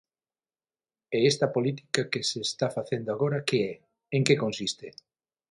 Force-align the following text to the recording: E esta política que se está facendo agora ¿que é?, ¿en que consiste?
E 1.15 1.19
esta 1.31 1.47
política 1.55 2.01
que 2.11 2.21
se 2.29 2.39
está 2.47 2.67
facendo 2.77 3.09
agora 3.11 3.45
¿que 3.47 3.59
é?, 3.71 3.75
¿en 4.15 4.21
que 4.27 4.41
consiste? 4.43 4.87